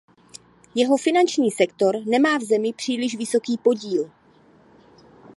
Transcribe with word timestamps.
Jeho 0.75 0.97
finanční 0.97 1.51
sektor 1.51 1.95
nemá 2.05 2.37
v 2.37 2.43
zemi 2.43 2.73
příliš 2.73 3.15
vysoký 3.17 3.57
podíl. 3.57 4.11